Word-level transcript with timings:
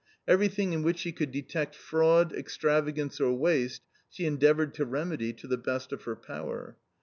Everything 0.27 0.73
in 0.73 0.81
which 0.81 0.97
she 0.97 1.11
could 1.11 1.31
detect 1.31 1.75
fraud, 1.75 2.33
extravagance, 2.33 3.19
or 3.21 3.31
waste 3.35 3.83
she 4.09 4.25
endeavoured 4.25 4.73
to 4.73 4.83
remedy 4.83 5.31
to 5.33 5.45
the 5.45 5.57
best 5.57 5.91
of 5.91 6.05
her 6.05 6.15
power. 6.15 6.75